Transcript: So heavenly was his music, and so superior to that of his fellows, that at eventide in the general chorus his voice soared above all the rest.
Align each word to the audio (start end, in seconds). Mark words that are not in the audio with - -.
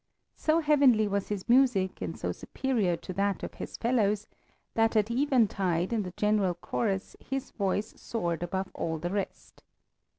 So 0.35 0.61
heavenly 0.61 1.07
was 1.07 1.27
his 1.27 1.47
music, 1.47 2.01
and 2.01 2.17
so 2.17 2.31
superior 2.31 2.97
to 2.97 3.13
that 3.13 3.43
of 3.43 3.53
his 3.53 3.77
fellows, 3.77 4.25
that 4.73 4.95
at 4.95 5.11
eventide 5.11 5.93
in 5.93 6.01
the 6.01 6.13
general 6.17 6.55
chorus 6.55 7.15
his 7.19 7.51
voice 7.51 7.93
soared 8.01 8.41
above 8.41 8.71
all 8.73 8.97
the 8.97 9.11
rest. 9.11 9.61